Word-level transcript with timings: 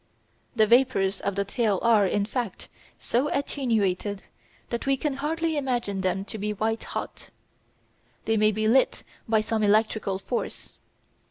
The 0.55 0.65
vapours 0.65 1.19
of 1.21 1.35
the 1.35 1.45
tail 1.45 1.77
are, 1.83 2.07
in 2.07 2.25
fact, 2.25 2.69
so 2.97 3.27
attenuated 3.31 4.23
that 4.71 4.87
we 4.87 4.97
can 4.97 5.17
hardly 5.17 5.57
imagine 5.57 6.01
them 6.01 6.25
to 6.25 6.39
be 6.39 6.53
white 6.53 6.85
hot. 6.85 7.29
They 8.25 8.35
may 8.35 8.51
be 8.51 8.67
lit 8.67 9.03
by 9.29 9.41
some 9.41 9.61
electrical 9.61 10.17
force. 10.17 10.73